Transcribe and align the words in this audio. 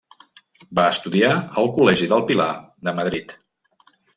Va 0.79 0.85
estudiar 0.93 1.29
al 1.63 1.69
Col·legi 1.77 2.09
del 2.15 2.27
Pilar 2.33 2.51
de 2.89 2.95
Madrid. 3.03 3.37